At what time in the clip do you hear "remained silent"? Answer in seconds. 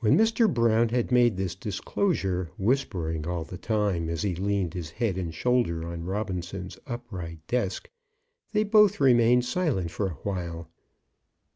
8.98-9.92